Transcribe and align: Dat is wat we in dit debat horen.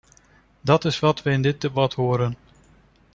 Dat 0.61 0.85
is 0.85 0.99
wat 0.99 1.21
we 1.23 1.31
in 1.31 1.41
dit 1.41 1.61
debat 1.61 1.93
horen. 1.93 2.35